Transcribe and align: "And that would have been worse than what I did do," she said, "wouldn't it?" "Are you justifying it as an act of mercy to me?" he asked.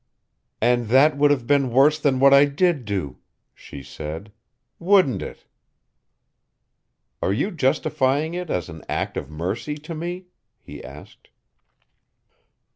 "And 0.59 0.87
that 0.87 1.15
would 1.15 1.29
have 1.29 1.45
been 1.45 1.69
worse 1.69 1.99
than 1.99 2.19
what 2.19 2.33
I 2.33 2.45
did 2.45 2.85
do," 2.85 3.19
she 3.53 3.83
said, 3.83 4.31
"wouldn't 4.79 5.21
it?" 5.21 5.45
"Are 7.21 7.31
you 7.31 7.51
justifying 7.51 8.33
it 8.33 8.49
as 8.49 8.67
an 8.67 8.83
act 8.89 9.15
of 9.15 9.29
mercy 9.29 9.75
to 9.75 9.93
me?" 9.93 10.25
he 10.59 10.83
asked. 10.83 11.29